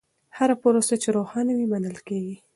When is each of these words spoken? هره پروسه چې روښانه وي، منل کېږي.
هره 0.37 0.55
پروسه 0.61 0.95
چې 1.03 1.09
روښانه 1.17 1.51
وي، 1.55 1.65
منل 1.71 1.97
کېږي. 2.07 2.35